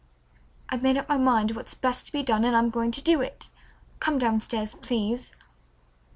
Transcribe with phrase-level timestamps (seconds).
[0.69, 3.21] "I've made up my mind what's best to be done, and I'm going to do
[3.21, 3.51] it.
[3.99, 5.35] Come down stairs, please."